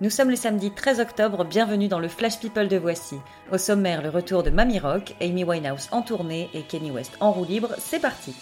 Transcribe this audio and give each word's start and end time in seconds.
Nous 0.00 0.10
sommes 0.10 0.30
le 0.30 0.36
samedi 0.36 0.70
13 0.72 1.00
octobre, 1.00 1.44
bienvenue 1.44 1.86
dans 1.88 2.00
le 2.00 2.08
Flash 2.08 2.38
People 2.40 2.66
de 2.68 2.76
Voici. 2.76 3.16
Au 3.52 3.58
sommaire, 3.58 4.02
le 4.02 4.08
retour 4.08 4.42
de 4.42 4.50
Mamie 4.50 4.80
Rock, 4.80 5.14
Amy 5.20 5.44
Winehouse 5.44 5.88
en 5.92 6.02
tournée 6.02 6.50
et 6.54 6.62
Kenny 6.62 6.90
West 6.90 7.12
en 7.20 7.30
roue 7.32 7.44
libre, 7.44 7.68
c'est 7.78 8.00
parti 8.00 8.34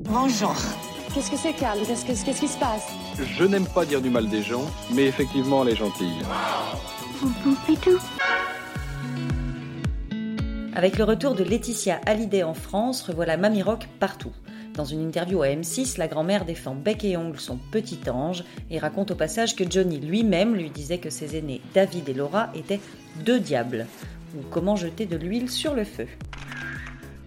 Bonjour. 0.00 0.54
Qu'est-ce 1.14 1.30
que 1.30 1.36
c'est, 1.36 1.52
Carl 1.52 1.78
Qu'est-ce 1.86 2.04
que- 2.04 2.24
qu'est-ce 2.24 2.40
qui 2.40 2.48
se 2.48 2.58
passe? 2.58 2.86
Je 3.18 3.44
n'aime 3.44 3.66
pas 3.66 3.84
dire 3.84 4.00
du 4.00 4.10
mal 4.10 4.28
des 4.28 4.42
gens, 4.42 4.64
mais 4.92 5.04
effectivement, 5.04 5.62
elle 5.62 5.70
est 5.72 5.76
gentille. 5.76 6.18
Avec 10.74 10.98
le 10.98 11.04
retour 11.04 11.34
de 11.34 11.44
Laetitia 11.44 12.00
Hallyday 12.06 12.42
en 12.42 12.52
France, 12.54 13.02
revoilà 13.02 13.36
Mamie 13.36 13.62
Rock 13.62 13.88
partout. 14.00 14.32
Dans 14.76 14.84
une 14.84 15.00
interview 15.00 15.40
à 15.40 15.48
M6, 15.48 15.98
la 15.98 16.06
grand-mère 16.06 16.44
défend 16.44 16.74
bec 16.74 17.02
et 17.02 17.16
ongle 17.16 17.40
son 17.40 17.56
petit 17.56 17.98
ange 18.10 18.44
et 18.70 18.78
raconte 18.78 19.10
au 19.10 19.14
passage 19.14 19.56
que 19.56 19.64
Johnny 19.68 19.98
lui-même 19.98 20.54
lui 20.54 20.68
disait 20.68 20.98
que 20.98 21.08
ses 21.08 21.34
aînés 21.34 21.62
David 21.72 22.10
et 22.10 22.14
Laura 22.14 22.50
étaient 22.54 22.80
deux 23.24 23.40
diables. 23.40 23.86
Ou 24.36 24.42
comment 24.50 24.76
jeter 24.76 25.06
de 25.06 25.16
l'huile 25.16 25.50
sur 25.50 25.74
le 25.74 25.84
feu. 25.84 26.06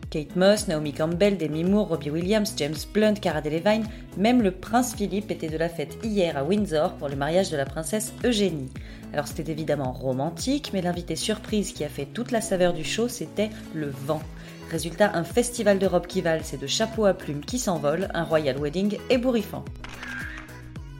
Kate 0.10 0.36
Moss, 0.36 0.68
Naomi 0.68 0.92
Campbell, 0.92 1.38
Demi 1.38 1.64
Moore, 1.64 1.90
Robbie 1.90 2.10
Williams, 2.10 2.54
James 2.58 2.78
Blunt, 2.94 3.16
Cara 3.16 3.42
Delevingne, 3.42 3.86
même 4.18 4.42
le 4.42 4.52
prince 4.52 4.96
Philippe 4.96 5.30
était 5.30 5.50
de 5.50 5.58
la 5.58 5.70
fête 5.70 5.98
hier 6.04 6.36
à 6.36 6.44
Windsor 6.44 6.94
pour 6.94 7.10
le 7.10 7.16
mariage 7.16 7.52
de 7.52 7.58
la 7.58 7.66
princesse 7.66 8.14
Eugénie. 8.24 8.70
Alors 9.14 9.28
c'était 9.28 9.52
évidemment 9.52 9.92
romantique, 9.92 10.72
mais 10.74 10.82
l'invité 10.82 11.16
surprise 11.16 11.74
qui 11.74 11.84
a 11.84 11.90
fait 11.90 12.06
toute 12.06 12.32
la 12.32 12.42
saveur 12.42 12.74
du 12.74 12.84
show, 12.84 13.08
c'était 13.08 13.50
le 13.74 13.90
vent. 13.90 14.22
Résultat, 14.72 15.12
un 15.14 15.24
festival 15.24 15.80
de 15.80 15.88
robes 15.88 16.08
qui 16.08 16.22
valse 16.22 16.54
et 16.54 16.58
de 16.58 16.68
chapeaux 16.68 17.06
à 17.06 17.14
plumes 17.14 17.46
qui 17.46 17.60
s'envolent, 17.60 18.08
un 18.14 18.24
royal 18.24 18.58
wedding 18.60 18.98
ébouriffant. 19.10 19.66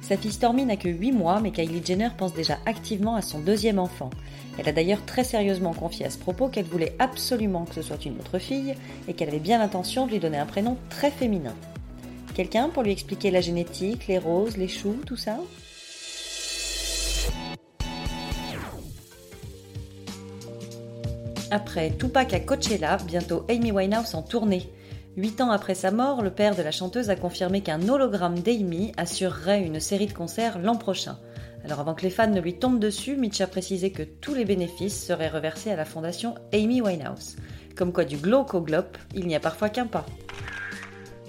Sa 0.10 0.18
fille 0.18 0.32
Stormy 0.32 0.66
n'a 0.66 0.76
que 0.76 0.90
8 0.90 1.12
mois, 1.12 1.40
mais 1.40 1.52
Kylie 1.52 1.86
Jenner 1.86 2.10
pense 2.18 2.34
déjà 2.34 2.58
activement 2.66 3.14
à 3.14 3.22
son 3.22 3.38
deuxième 3.38 3.78
enfant. 3.78 4.10
Elle 4.58 4.68
a 4.68 4.72
d'ailleurs 4.72 5.06
très 5.06 5.24
sérieusement 5.24 5.72
confié 5.72 6.04
à 6.08 6.10
ce 6.10 6.18
propos 6.18 6.48
qu'elle 6.48 6.66
voulait 6.66 6.96
absolument 6.98 7.66
que 7.66 7.76
ce 7.76 7.84
soit 7.84 8.04
une 8.04 8.18
autre 8.18 8.40
fille 8.40 8.74
et 9.08 9.14
qu'elle 9.14 9.30
avait 9.30 9.38
bien 9.38 9.60
l'intention 9.60 10.08
de 10.08 10.14
lui 10.14 10.20
donner 10.20 10.40
un 10.40 10.48
prénom 10.48 10.78
très 10.90 11.12
féminin. 11.12 11.54
Quelqu'un 12.34 12.70
pour 12.70 12.82
lui 12.82 12.92
expliquer 12.92 13.30
la 13.30 13.40
génétique, 13.40 14.08
les 14.08 14.18
roses, 14.18 14.58
les 14.58 14.68
choux, 14.68 14.98
tout 15.06 15.16
ça? 15.16 15.38
Après 21.52 21.92
Tupac 21.92 22.34
à 22.34 22.40
Coachella, 22.40 22.98
bientôt 23.06 23.46
Amy 23.48 23.72
Winehouse 23.72 24.16
en 24.16 24.24
tournée. 24.24 24.72
Huit 25.18 25.42
ans 25.42 25.52
après 25.52 25.76
sa 25.76 25.92
mort, 25.92 26.22
le 26.22 26.32
père 26.32 26.56
de 26.56 26.62
la 26.62 26.72
chanteuse 26.72 27.10
a 27.10 27.16
confirmé 27.16 27.62
qu'un 27.62 27.90
hologramme 27.90 28.40
d'Amy 28.40 28.92
assurerait 28.96 29.64
une 29.64 29.80
série 29.80 30.08
de 30.08 30.14
concerts 30.14 30.60
l'an 30.60 30.76
prochain. 30.76 31.18
Alors 31.66 31.80
avant 31.80 31.94
que 31.94 32.04
les 32.04 32.10
fans 32.10 32.30
ne 32.30 32.40
lui 32.40 32.58
tombent 32.58 32.80
dessus, 32.80 33.18
Mitch 33.18 33.42
a 33.42 33.48
précisé 33.48 33.92
que 33.92 34.04
tous 34.04 34.34
les 34.34 34.46
bénéfices 34.46 35.06
seraient 35.06 35.28
reversés 35.28 35.72
à 35.72 35.76
la 35.76 35.86
fondation 35.86 36.36
Amy 36.54 36.82
Winehouse. 36.82 37.36
Comme 37.76 37.92
quoi 37.92 38.06
du 38.06 38.18
glauque 38.18 38.54
au 38.54 38.62
glop, 38.62 38.98
il 39.14 39.28
n'y 39.28 39.36
a 39.36 39.40
parfois 39.40 39.70
qu'un 39.70 39.88
pas. 39.88 40.06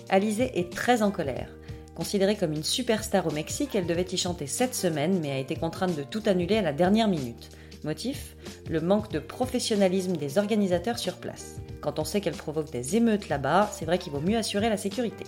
Alizé 0.09 0.59
est 0.59 0.73
très 0.73 1.03
en 1.03 1.11
colère. 1.11 1.49
Considérée 1.95 2.37
comme 2.37 2.53
une 2.53 2.63
superstar 2.63 3.27
au 3.27 3.31
Mexique, 3.31 3.75
elle 3.75 3.87
devait 3.87 4.07
y 4.11 4.17
chanter 4.17 4.47
cette 4.47 4.75
semaine, 4.75 5.19
mais 5.21 5.33
a 5.33 5.39
été 5.39 5.57
contrainte 5.57 5.97
de 5.97 6.03
tout 6.03 6.23
annuler 6.27 6.59
à 6.59 6.63
la 6.63 6.73
dernière 6.73 7.09
minute. 7.09 7.51
Motif? 7.85 8.37
Le 8.69 8.81
manque 8.81 9.11
de 9.11 9.19
professionnalisme 9.19 10.17
des 10.17 10.39
organisateurs 10.39 10.99
sur 10.99 11.17
place. 11.17 11.61
Quand 11.81 11.99
on 11.99 12.05
sait 12.05 12.21
qu'elle 12.21 12.37
provoque 12.37 12.71
des 12.71 12.97
émeutes 12.97 13.29
là-bas, 13.29 13.71
c'est 13.73 13.85
vrai 13.85 13.99
qu'il 13.99 14.13
vaut 14.13 14.21
mieux 14.21 14.37
assurer 14.37 14.69
la 14.69 14.77
sécurité. 14.77 15.25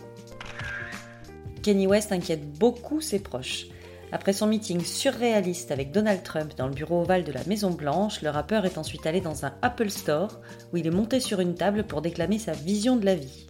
Kenny 1.63 1.87
West 1.87 2.13
inquiète 2.13 2.59
beaucoup 2.59 3.01
ses 3.01 3.21
proches. 3.21 3.67
Après 4.11 4.35
son 4.35 4.47
meeting 4.47 4.85
surréaliste 4.85 5.71
avec 5.71 5.91
Donald 5.91 6.23
Trump 6.23 6.53
dans 6.59 6.67
le 6.67 6.75
bureau 6.75 7.01
ovale 7.01 7.25
de 7.25 7.33
la 7.33 7.45
Maison 7.47 7.71
Blanche, 7.71 8.21
le 8.21 8.29
rappeur 8.29 8.67
est 8.67 8.77
ensuite 8.77 9.07
allé 9.07 9.23
dans 9.23 9.47
un 9.47 9.55
Apple 9.63 9.89
Store 9.89 10.41
où 10.73 10.77
il 10.77 10.87
est 10.87 10.91
monté 10.91 11.19
sur 11.19 11.41
une 11.41 11.55
table 11.55 11.85
pour 11.85 12.03
déclamer 12.03 12.39
sa 12.39 12.53
vision 12.53 12.97
de 12.97 13.07
la 13.07 13.15
vie. 13.15 13.47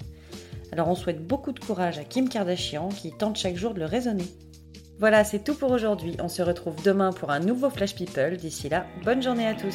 Alors 0.70 0.88
on 0.88 0.94
souhaite 0.94 1.26
beaucoup 1.26 1.52
de 1.52 1.58
courage 1.58 1.98
à 1.98 2.04
Kim 2.04 2.28
Kardashian 2.28 2.90
qui 2.90 3.10
tente 3.10 3.36
chaque 3.36 3.56
jour 3.56 3.74
de 3.74 3.80
le 3.80 3.86
raisonner. 3.86 4.26
Voilà, 5.00 5.24
c'est 5.24 5.42
tout 5.42 5.54
pour 5.54 5.72
aujourd'hui. 5.72 6.16
On 6.22 6.28
se 6.28 6.42
retrouve 6.42 6.80
demain 6.84 7.12
pour 7.12 7.30
un 7.30 7.40
nouveau 7.40 7.68
Flash 7.68 7.96
People. 7.96 8.36
D'ici 8.36 8.68
là, 8.68 8.86
bonne 9.04 9.20
journée 9.20 9.48
à 9.48 9.54
tous. 9.54 9.74